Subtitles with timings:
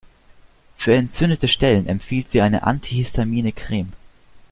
[0.77, 3.91] Für entzündete Stellen empfiehlt sie eine antihistamine Creme.